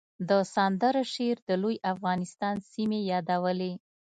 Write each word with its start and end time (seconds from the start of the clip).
د 0.29 0.31
سندرې 0.53 1.03
شعر 1.13 1.37
د 1.49 1.49
لوی 1.63 1.75
افغانستان 1.93 2.55
سیمې 2.71 2.99
یادولې 3.11 3.73